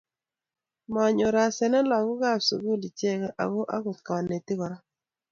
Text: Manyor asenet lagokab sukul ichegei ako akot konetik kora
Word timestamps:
Manyor 0.93 1.35
asenet 1.45 1.85
lagokab 1.91 2.39
sukul 2.47 2.81
ichegei 2.87 3.29
ako 3.43 3.61
akot 3.75 3.99
konetik 4.07 4.57
kora 4.59 4.77